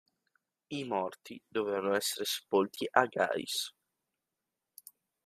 I 0.71 0.83
morti 0.83 1.39
dovevano 1.47 1.93
essere 1.93 2.25
sepolti 2.25 2.87
a 2.89 3.05
Gais. 3.05 3.71